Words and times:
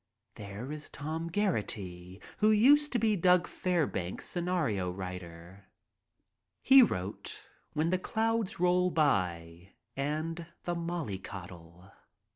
There 0.33 0.71
is 0.71 0.89
Tom 0.89 1.29
Geraghty, 1.31 2.19
who 2.39 2.49
used 2.49 2.91
to 2.93 2.97
be 2.97 3.15
Doug 3.15 3.45
Fairbanks's 3.45 4.27
scenario 4.27 4.89
writer. 4.89 5.65
He 6.63 6.81
wrote 6.81 7.47
"When 7.73 7.91
the 7.91 7.99
Clouds 7.99 8.59
Roll 8.59 8.89
By" 8.89 9.73
and 9.95 10.47
"The 10.63 10.73
Mollycoddle." 10.73 11.91